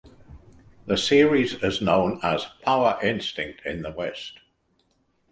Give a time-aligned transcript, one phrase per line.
[0.87, 4.39] The series is known as "Power Instinct" in the West.